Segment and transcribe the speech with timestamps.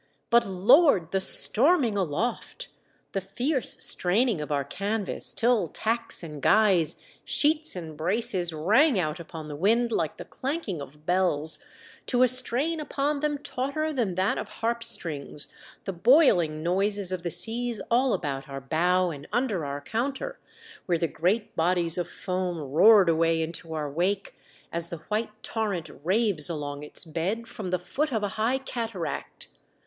[0.31, 2.69] But, Lord!— the storming aloft!—
[3.13, 9.19] the fierce straining of our canvas till tacks and guys, sheets and braces rang out
[9.19, 11.59] upon the wind like the clanking of bells,
[12.07, 15.49] to a strain upon them tauter than that of harp strings;
[15.85, 20.39] the boiling noises of the seas all about our bow and under our counter,
[20.87, 24.33] where the great bodies of foam roared away into our wake,
[24.73, 29.47] as the white torrent raves along its bed from the foot of a high cataract